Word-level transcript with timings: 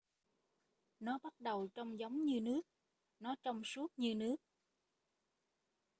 nó 0.99 1.17
bắt 1.23 1.33
đầu 1.39 1.67
trông 1.73 1.99
giống 1.99 2.23
như 2.23 2.39
nước 2.41 2.61
nó 3.19 3.35
trong 3.43 3.61
suốt 3.65 3.91
như 3.97 4.15
nước 4.15 4.41